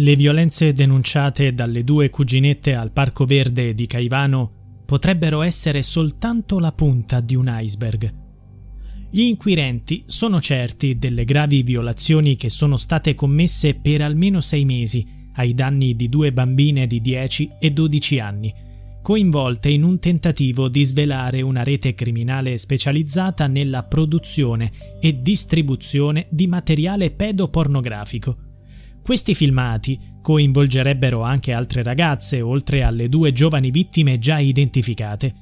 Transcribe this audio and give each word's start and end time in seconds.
Le 0.00 0.16
violenze 0.16 0.72
denunciate 0.72 1.52
dalle 1.52 1.84
due 1.84 2.08
cuginette 2.08 2.74
al 2.74 2.90
Parco 2.90 3.26
Verde 3.26 3.74
di 3.74 3.86
Caivano 3.86 4.78
potrebbero 4.86 5.42
essere 5.42 5.82
soltanto 5.82 6.58
la 6.58 6.72
punta 6.72 7.20
di 7.20 7.34
un 7.34 7.54
iceberg. 7.54 8.10
Gli 9.10 9.20
inquirenti 9.20 10.04
sono 10.06 10.40
certi 10.40 10.96
delle 10.96 11.26
gravi 11.26 11.62
violazioni 11.62 12.36
che 12.36 12.48
sono 12.48 12.78
state 12.78 13.14
commesse 13.14 13.74
per 13.74 14.00
almeno 14.00 14.40
sei 14.40 14.64
mesi 14.64 15.06
ai 15.34 15.52
danni 15.52 15.94
di 15.94 16.08
due 16.08 16.32
bambine 16.32 16.86
di 16.86 17.02
10 17.02 17.56
e 17.60 17.70
12 17.70 18.18
anni, 18.20 18.54
coinvolte 19.02 19.68
in 19.68 19.82
un 19.82 19.98
tentativo 19.98 20.70
di 20.70 20.82
svelare 20.82 21.42
una 21.42 21.62
rete 21.62 21.94
criminale 21.94 22.56
specializzata 22.56 23.48
nella 23.48 23.82
produzione 23.82 24.72
e 24.98 25.20
distribuzione 25.20 26.26
di 26.30 26.46
materiale 26.46 27.10
pedopornografico 27.10 28.48
questi 29.02 29.34
filmati 29.34 29.98
coinvolgerebbero 30.22 31.22
anche 31.22 31.52
altre 31.52 31.82
ragazze, 31.82 32.40
oltre 32.40 32.82
alle 32.82 33.08
due 33.08 33.32
giovani 33.32 33.70
vittime 33.70 34.18
già 34.18 34.38
identificate. 34.38 35.34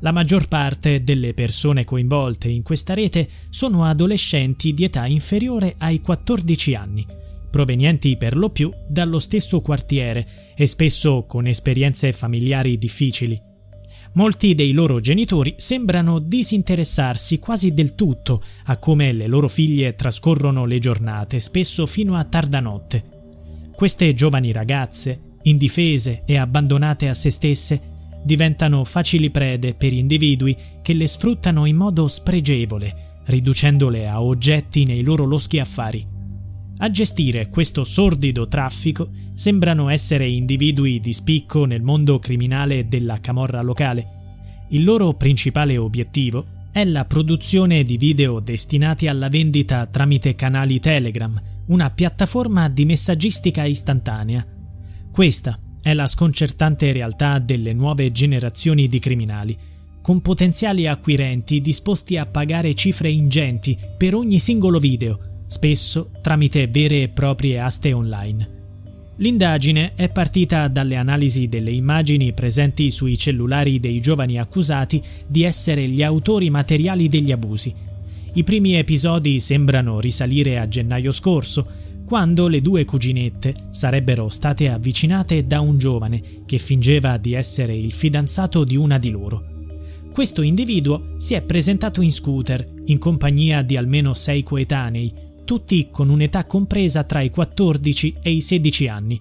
La 0.00 0.12
maggior 0.12 0.48
parte 0.48 1.04
delle 1.04 1.32
persone 1.32 1.84
coinvolte 1.84 2.48
in 2.48 2.62
questa 2.62 2.92
rete 2.92 3.28
sono 3.50 3.84
adolescenti 3.84 4.74
di 4.74 4.84
età 4.84 5.06
inferiore 5.06 5.76
ai 5.78 6.00
14 6.00 6.74
anni, 6.74 7.06
provenienti 7.50 8.16
per 8.16 8.36
lo 8.36 8.50
più 8.50 8.72
dallo 8.88 9.20
stesso 9.20 9.60
quartiere 9.60 10.54
e 10.56 10.66
spesso 10.66 11.24
con 11.26 11.46
esperienze 11.46 12.12
familiari 12.12 12.78
difficili. 12.78 13.51
Molti 14.14 14.54
dei 14.54 14.72
loro 14.72 15.00
genitori 15.00 15.54
sembrano 15.56 16.18
disinteressarsi 16.18 17.38
quasi 17.38 17.72
del 17.72 17.94
tutto 17.94 18.42
a 18.64 18.76
come 18.76 19.10
le 19.12 19.26
loro 19.26 19.48
figlie 19.48 19.94
trascorrono 19.94 20.66
le 20.66 20.78
giornate, 20.78 21.40
spesso 21.40 21.86
fino 21.86 22.16
a 22.16 22.24
tarda 22.24 22.60
notte. 22.60 23.02
Queste 23.74 24.12
giovani 24.12 24.52
ragazze, 24.52 25.38
indifese 25.44 26.24
e 26.26 26.36
abbandonate 26.36 27.08
a 27.08 27.14
se 27.14 27.30
stesse, 27.30 27.80
diventano 28.22 28.84
facili 28.84 29.30
prede 29.30 29.72
per 29.72 29.94
individui 29.94 30.54
che 30.82 30.92
le 30.92 31.06
sfruttano 31.06 31.64
in 31.64 31.76
modo 31.76 32.06
spregevole, 32.06 33.22
riducendole 33.24 34.06
a 34.06 34.22
oggetti 34.22 34.84
nei 34.84 35.02
loro 35.02 35.24
loschi 35.24 35.58
affari. 35.58 36.06
A 36.76 36.90
gestire 36.90 37.48
questo 37.48 37.84
sordido 37.84 38.46
traffico 38.46 39.08
sembrano 39.34 39.88
essere 39.88 40.28
individui 40.28 41.00
di 41.00 41.12
spicco 41.12 41.64
nel 41.64 41.82
mondo 41.82 42.18
criminale 42.18 42.88
della 42.88 43.20
camorra 43.20 43.60
locale. 43.62 44.20
Il 44.70 44.84
loro 44.84 45.14
principale 45.14 45.76
obiettivo 45.76 46.46
è 46.72 46.84
la 46.84 47.04
produzione 47.04 47.84
di 47.84 47.98
video 47.98 48.40
destinati 48.40 49.06
alla 49.06 49.28
vendita 49.28 49.86
tramite 49.86 50.34
canali 50.34 50.80
Telegram, 50.80 51.38
una 51.66 51.90
piattaforma 51.90 52.68
di 52.68 52.84
messaggistica 52.84 53.64
istantanea. 53.64 54.46
Questa 55.10 55.58
è 55.82 55.92
la 55.92 56.06
sconcertante 56.06 56.92
realtà 56.92 57.38
delle 57.38 57.72
nuove 57.72 58.10
generazioni 58.12 58.88
di 58.88 58.98
criminali, 58.98 59.56
con 60.00 60.22
potenziali 60.22 60.86
acquirenti 60.86 61.60
disposti 61.60 62.16
a 62.16 62.26
pagare 62.26 62.74
cifre 62.74 63.10
ingenti 63.10 63.78
per 63.96 64.14
ogni 64.14 64.38
singolo 64.38 64.78
video, 64.78 65.44
spesso 65.46 66.10
tramite 66.22 66.66
vere 66.68 67.02
e 67.02 67.08
proprie 67.08 67.60
aste 67.60 67.92
online. 67.92 68.61
L'indagine 69.16 69.92
è 69.94 70.08
partita 70.08 70.68
dalle 70.68 70.96
analisi 70.96 71.46
delle 71.46 71.70
immagini 71.70 72.32
presenti 72.32 72.90
sui 72.90 73.18
cellulari 73.18 73.78
dei 73.78 74.00
giovani 74.00 74.38
accusati 74.38 75.02
di 75.26 75.42
essere 75.42 75.86
gli 75.86 76.02
autori 76.02 76.48
materiali 76.48 77.08
degli 77.08 77.30
abusi. 77.30 77.74
I 78.32 78.42
primi 78.44 78.76
episodi 78.76 79.38
sembrano 79.38 80.00
risalire 80.00 80.58
a 80.58 80.66
gennaio 80.66 81.12
scorso, 81.12 81.80
quando 82.06 82.48
le 82.48 82.62
due 82.62 82.86
cuginette 82.86 83.54
sarebbero 83.70 84.30
state 84.30 84.70
avvicinate 84.70 85.46
da 85.46 85.60
un 85.60 85.76
giovane 85.76 86.42
che 86.46 86.58
fingeva 86.58 87.18
di 87.18 87.34
essere 87.34 87.76
il 87.76 87.92
fidanzato 87.92 88.64
di 88.64 88.76
una 88.76 88.96
di 88.96 89.10
loro. 89.10 89.44
Questo 90.10 90.40
individuo 90.40 91.14
si 91.18 91.34
è 91.34 91.42
presentato 91.42 92.00
in 92.00 92.12
scooter 92.12 92.66
in 92.86 92.98
compagnia 92.98 93.62
di 93.62 93.76
almeno 93.76 94.14
sei 94.14 94.42
coetanei 94.42 95.21
tutti 95.44 95.88
con 95.90 96.08
un'età 96.08 96.46
compresa 96.46 97.04
tra 97.04 97.20
i 97.20 97.30
14 97.30 98.16
e 98.22 98.30
i 98.30 98.40
16 98.40 98.88
anni. 98.88 99.20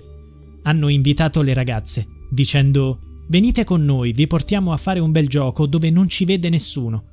Hanno 0.63 0.87
invitato 0.87 1.41
le 1.41 1.53
ragazze, 1.53 2.07
dicendo 2.29 2.99
Venite 3.27 3.63
con 3.63 3.85
noi, 3.85 4.11
vi 4.11 4.27
portiamo 4.27 4.73
a 4.73 4.77
fare 4.77 4.99
un 4.99 5.11
bel 5.11 5.27
gioco 5.27 5.65
dove 5.65 5.89
non 5.89 6.09
ci 6.09 6.25
vede 6.25 6.49
nessuno. 6.49 7.05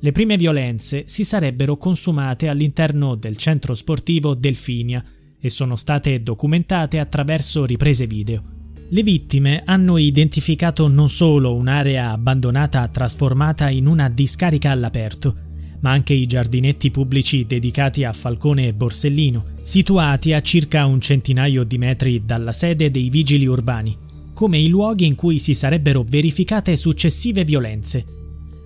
Le 0.00 0.12
prime 0.12 0.36
violenze 0.36 1.04
si 1.06 1.24
sarebbero 1.24 1.76
consumate 1.76 2.48
all'interno 2.48 3.14
del 3.14 3.36
centro 3.36 3.74
sportivo 3.74 4.34
Delfinia 4.34 5.04
e 5.38 5.48
sono 5.48 5.76
state 5.76 6.22
documentate 6.22 6.98
attraverso 6.98 7.64
riprese 7.64 8.06
video. 8.06 8.42
Le 8.88 9.02
vittime 9.02 9.62
hanno 9.64 9.98
identificato 9.98 10.88
non 10.88 11.08
solo 11.08 11.54
un'area 11.54 12.10
abbandonata 12.10 12.88
trasformata 12.88 13.68
in 13.70 13.86
una 13.86 14.08
discarica 14.08 14.72
all'aperto, 14.72 15.49
ma 15.80 15.90
anche 15.90 16.12
i 16.14 16.26
giardinetti 16.26 16.90
pubblici 16.90 17.46
dedicati 17.46 18.04
a 18.04 18.12
Falcone 18.12 18.68
e 18.68 18.74
Borsellino, 18.74 19.44
situati 19.62 20.32
a 20.32 20.42
circa 20.42 20.86
un 20.86 21.00
centinaio 21.00 21.64
di 21.64 21.78
metri 21.78 22.24
dalla 22.24 22.52
sede 22.52 22.90
dei 22.90 23.08
vigili 23.08 23.46
urbani, 23.46 23.96
come 24.34 24.58
i 24.58 24.68
luoghi 24.68 25.06
in 25.06 25.14
cui 25.14 25.38
si 25.38 25.54
sarebbero 25.54 26.04
verificate 26.06 26.76
successive 26.76 27.44
violenze. 27.44 28.04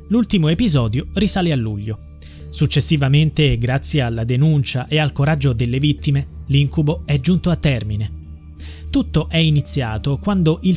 L'ultimo 0.08 0.48
episodio 0.48 1.06
risale 1.14 1.52
a 1.52 1.56
luglio. 1.56 1.98
Successivamente, 2.50 3.58
grazie 3.58 4.00
alla 4.00 4.24
denuncia 4.24 4.86
e 4.86 4.98
al 4.98 5.12
coraggio 5.12 5.52
delle 5.52 5.78
vittime, 5.78 6.42
l'incubo 6.46 7.02
è 7.04 7.18
giunto 7.20 7.50
a 7.50 7.56
termine. 7.56 8.22
Tutto 8.90 9.28
è 9.28 9.38
iniziato 9.38 10.18
quando 10.18 10.60
il 10.62 10.76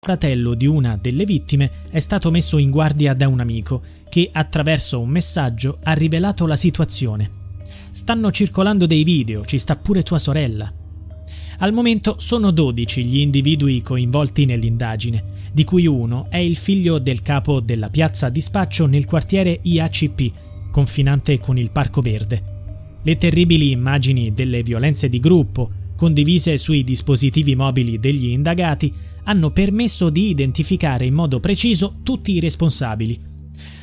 Fratello 0.00 0.54
di 0.54 0.64
una 0.64 0.96
delle 0.96 1.24
vittime 1.24 1.70
è 1.90 1.98
stato 1.98 2.30
messo 2.30 2.56
in 2.56 2.70
guardia 2.70 3.14
da 3.14 3.26
un 3.26 3.40
amico 3.40 3.82
che 4.08 4.30
attraverso 4.32 5.00
un 5.00 5.08
messaggio 5.08 5.80
ha 5.82 5.92
rivelato 5.92 6.46
la 6.46 6.54
situazione. 6.54 7.30
Stanno 7.90 8.30
circolando 8.30 8.86
dei 8.86 9.02
video, 9.02 9.44
ci 9.44 9.58
sta 9.58 9.74
pure 9.76 10.04
tua 10.04 10.20
sorella. 10.20 10.72
Al 11.58 11.72
momento 11.72 12.14
sono 12.20 12.52
12 12.52 13.04
gli 13.04 13.18
individui 13.18 13.82
coinvolti 13.82 14.44
nell'indagine, 14.44 15.50
di 15.52 15.64
cui 15.64 15.86
uno 15.88 16.28
è 16.30 16.38
il 16.38 16.56
figlio 16.56 17.00
del 17.00 17.20
capo 17.20 17.58
della 17.58 17.90
piazza 17.90 18.28
dispaccio 18.28 18.86
nel 18.86 19.04
quartiere 19.04 19.58
IACP, 19.60 20.70
confinante 20.70 21.40
con 21.40 21.58
il 21.58 21.72
Parco 21.72 22.00
Verde. 22.00 23.00
Le 23.02 23.16
terribili 23.16 23.72
immagini 23.72 24.32
delle 24.32 24.62
violenze 24.62 25.08
di 25.08 25.18
gruppo, 25.18 25.70
condivise 25.96 26.56
sui 26.56 26.84
dispositivi 26.84 27.56
mobili 27.56 27.98
degli 27.98 28.26
indagati, 28.26 28.94
hanno 29.28 29.50
permesso 29.50 30.08
di 30.08 30.30
identificare 30.30 31.04
in 31.04 31.12
modo 31.12 31.38
preciso 31.38 31.96
tutti 32.02 32.32
i 32.32 32.40
responsabili. 32.40 33.36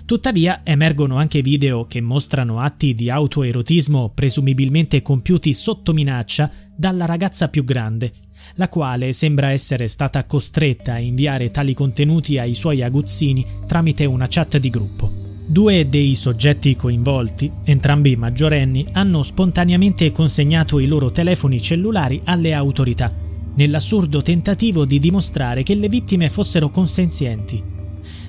Tuttavia 0.03 0.61
emergono 0.63 1.17
anche 1.17 1.41
video 1.41 1.85
che 1.85 2.01
mostrano 2.01 2.59
atti 2.59 2.95
di 2.95 3.11
autoerotismo 3.11 4.11
presumibilmente 4.13 5.03
compiuti 5.03 5.53
sotto 5.53 5.93
minaccia 5.93 6.49
dalla 6.75 7.05
ragazza 7.05 7.47
più 7.49 7.63
grande, 7.63 8.11
la 8.55 8.69
quale 8.69 9.13
sembra 9.13 9.51
essere 9.51 9.87
stata 9.87 10.25
costretta 10.25 10.93
a 10.93 10.99
inviare 10.99 11.51
tali 11.51 11.75
contenuti 11.75 12.39
ai 12.39 12.55
suoi 12.55 12.81
aguzzini 12.81 13.45
tramite 13.67 14.05
una 14.05 14.27
chat 14.27 14.57
di 14.57 14.69
gruppo. 14.71 15.11
Due 15.47 15.87
dei 15.87 16.15
soggetti 16.15 16.75
coinvolti, 16.75 17.51
entrambi 17.65 18.15
maggiorenni, 18.15 18.87
hanno 18.93 19.21
spontaneamente 19.21 20.11
consegnato 20.11 20.79
i 20.79 20.87
loro 20.87 21.11
telefoni 21.11 21.61
cellulari 21.61 22.19
alle 22.23 22.53
autorità, 22.53 23.24
nell'assurdo 23.55 24.21
tentativo 24.21 24.85
di 24.85 24.99
dimostrare 24.99 25.63
che 25.63 25.75
le 25.75 25.89
vittime 25.89 26.29
fossero 26.29 26.69
consenzienti. 26.69 27.63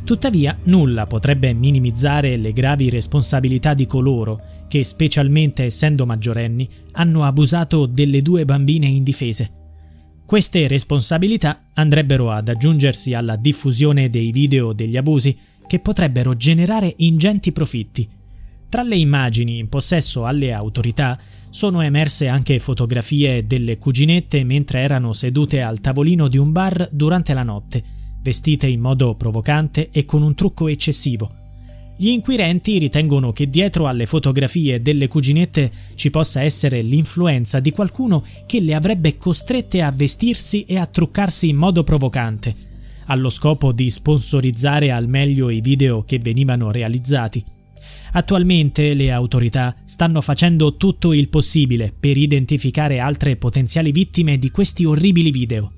Tuttavia, 0.04 0.56
nulla 0.64 1.06
potrebbe 1.06 1.52
minimizzare 1.52 2.36
le 2.36 2.52
gravi 2.52 2.90
responsabilità 2.90 3.74
di 3.74 3.86
coloro 3.86 4.40
che, 4.68 4.84
specialmente 4.84 5.64
essendo 5.64 6.06
maggiorenni, 6.06 6.68
hanno 6.92 7.24
abusato 7.24 7.86
delle 7.86 8.22
due 8.22 8.44
bambine 8.44 8.86
indifese. 8.86 9.50
Queste 10.24 10.66
responsabilità 10.66 11.66
andrebbero 11.74 12.30
ad 12.30 12.48
aggiungersi 12.48 13.14
alla 13.14 13.36
diffusione 13.36 14.10
dei 14.10 14.32
video 14.32 14.72
degli 14.72 14.96
abusi 14.96 15.36
che 15.66 15.80
potrebbero 15.80 16.36
generare 16.36 16.94
ingenti 16.98 17.52
profitti. 17.52 18.08
Tra 18.76 18.84
le 18.84 18.98
immagini 18.98 19.56
in 19.56 19.70
possesso 19.70 20.26
alle 20.26 20.52
autorità 20.52 21.18
sono 21.48 21.80
emerse 21.80 22.28
anche 22.28 22.58
fotografie 22.58 23.46
delle 23.46 23.78
cuginette 23.78 24.44
mentre 24.44 24.80
erano 24.80 25.14
sedute 25.14 25.62
al 25.62 25.80
tavolino 25.80 26.28
di 26.28 26.36
un 26.36 26.52
bar 26.52 26.86
durante 26.92 27.32
la 27.32 27.42
notte, 27.42 27.82
vestite 28.20 28.66
in 28.66 28.80
modo 28.80 29.14
provocante 29.14 29.88
e 29.90 30.04
con 30.04 30.20
un 30.20 30.34
trucco 30.34 30.68
eccessivo. 30.68 31.32
Gli 31.96 32.08
inquirenti 32.08 32.76
ritengono 32.76 33.32
che 33.32 33.48
dietro 33.48 33.88
alle 33.88 34.04
fotografie 34.04 34.82
delle 34.82 35.08
cuginette 35.08 35.72
ci 35.94 36.10
possa 36.10 36.42
essere 36.42 36.82
l'influenza 36.82 37.60
di 37.60 37.70
qualcuno 37.70 38.26
che 38.44 38.60
le 38.60 38.74
avrebbe 38.74 39.16
costrette 39.16 39.80
a 39.80 39.90
vestirsi 39.90 40.64
e 40.64 40.76
a 40.76 40.84
truccarsi 40.84 41.48
in 41.48 41.56
modo 41.56 41.82
provocante, 41.82 42.54
allo 43.06 43.30
scopo 43.30 43.72
di 43.72 43.88
sponsorizzare 43.88 44.92
al 44.92 45.08
meglio 45.08 45.48
i 45.48 45.62
video 45.62 46.04
che 46.04 46.18
venivano 46.18 46.70
realizzati. 46.70 47.54
Attualmente 48.16 48.94
le 48.94 49.12
autorità 49.12 49.76
stanno 49.84 50.22
facendo 50.22 50.78
tutto 50.78 51.12
il 51.12 51.28
possibile 51.28 51.92
per 51.92 52.16
identificare 52.16 52.98
altre 52.98 53.36
potenziali 53.36 53.92
vittime 53.92 54.38
di 54.38 54.50
questi 54.50 54.86
orribili 54.86 55.30
video. 55.30 55.70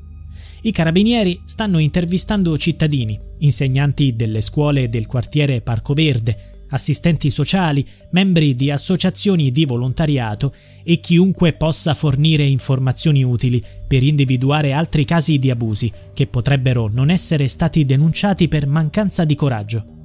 I 0.62 0.70
carabinieri 0.70 1.40
stanno 1.46 1.78
intervistando 1.78 2.56
cittadini, 2.56 3.18
insegnanti 3.38 4.14
delle 4.14 4.40
scuole 4.40 4.88
del 4.88 5.06
quartiere 5.06 5.62
Parco 5.62 5.94
Verde, 5.94 6.66
assistenti 6.68 7.28
sociali, 7.28 7.84
membri 8.12 8.54
di 8.54 8.70
associazioni 8.70 9.50
di 9.50 9.64
volontariato 9.64 10.54
e 10.84 11.00
chiunque 11.00 11.54
possa 11.54 11.92
fornire 11.94 12.44
informazioni 12.44 13.24
utili 13.24 13.60
per 13.88 14.04
individuare 14.04 14.72
altri 14.72 15.04
casi 15.04 15.40
di 15.40 15.50
abusi 15.50 15.92
che 16.14 16.28
potrebbero 16.28 16.86
non 16.86 17.10
essere 17.10 17.48
stati 17.48 17.84
denunciati 17.84 18.46
per 18.46 18.68
mancanza 18.68 19.24
di 19.24 19.34
coraggio. 19.34 19.97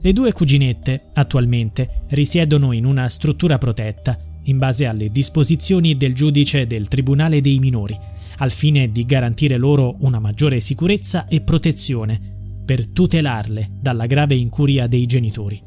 Le 0.00 0.12
due 0.12 0.32
cuginette, 0.32 1.06
attualmente, 1.14 2.02
risiedono 2.08 2.72
in 2.72 2.84
una 2.84 3.08
struttura 3.08 3.58
protetta, 3.58 4.18
in 4.44 4.58
base 4.58 4.86
alle 4.86 5.10
disposizioni 5.10 5.96
del 5.96 6.14
giudice 6.14 6.66
del 6.66 6.88
Tribunale 6.88 7.40
dei 7.40 7.58
minori, 7.58 7.98
al 8.38 8.52
fine 8.52 8.92
di 8.92 9.04
garantire 9.04 9.56
loro 9.56 9.96
una 10.00 10.20
maggiore 10.20 10.60
sicurezza 10.60 11.26
e 11.26 11.40
protezione, 11.40 12.20
per 12.64 12.88
tutelarle 12.88 13.70
dalla 13.80 14.06
grave 14.06 14.34
incuria 14.34 14.86
dei 14.86 15.06
genitori. 15.06 15.60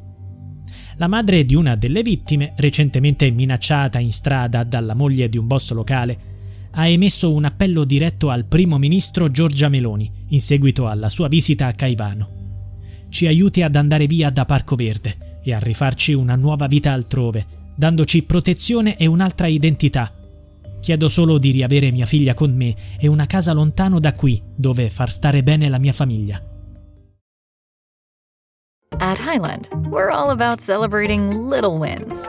La 0.98 1.08
madre 1.08 1.46
di 1.46 1.56
una 1.56 1.76
delle 1.76 2.04
vittime, 2.04 2.54
recentemente 2.58 3.32
minacciata 3.32 4.00
in 4.00 4.12
strada 4.12 4.64
dalla 4.64 4.94
moglie 4.94 5.30
di 5.30 5.38
un 5.38 5.48
boss 5.48 5.72
locale, 5.72 6.18
ha 6.72 6.88
emesso 6.88 7.34
un 7.34 7.46
appello 7.46 7.84
diretto 7.84 8.30
al 8.30 8.46
primo 8.46 8.78
ministro 8.78 9.32
Giorgia 9.32 9.70
Meloni 9.70 10.12
in 10.28 10.42
seguito 10.42 10.88
alla 10.88 11.10
sua 11.10 11.28
visita 11.28 11.68
a 11.68 11.74
Caivano. 11.74 12.39
Ci 13.10 13.28
aiuti 13.28 13.62
ad 13.62 13.76
andare 13.76 14.08
via 14.08 14.30
da 14.30 14.46
Parco 14.46 14.76
Verde 14.76 15.40
e 15.44 15.54
a 15.54 15.60
rifarci 15.60 16.14
una 16.14 16.36
nuova 16.36 16.68
vita 16.68 16.92
altrove, 16.92 17.46
dandoci 17.76 18.24
protezione 18.24 18.98
e 18.98 19.06
un'altra 19.08 19.48
identità 19.48 20.14
Chiedo 20.80 21.10
solo 21.10 21.38
di 21.38 21.52
riavere 21.52 21.92
mia 21.92 22.06
figlia 22.06 22.34
con 22.34 22.56
me 22.56 22.74
e 22.98 23.08
una 23.08 23.26
casa 23.26 23.52
lontano 23.52 24.00
da 24.00 24.14
qui 24.14 24.42
dove 24.56 24.90
far 24.90 25.12
stare 25.12 25.44
bene 25.44 25.70
la 25.70 25.78
mia 25.78 25.94
famiglia. 25.94 26.42
At 29.00 29.18
Highland, 29.18 29.70
we're 29.90 30.10
all 30.10 30.30
about 30.30 30.62
celebrating 30.62 31.50
little 31.50 31.78
wins 31.78 32.26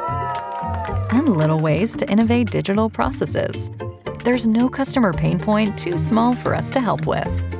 and 1.10 1.28
little 1.28 1.60
ways 1.60 1.96
to 1.96 2.04
innovate 2.10 2.50
digital 2.50 2.88
processes. 2.88 3.70
There's 4.24 4.46
no 4.46 4.68
customer 4.68 5.12
pain 5.12 5.38
point 5.38 5.76
too 5.76 5.96
small 5.96 6.34
for 6.34 6.54
us 6.54 6.70
to 6.70 6.80
help 6.80 7.06
with. 7.06 7.59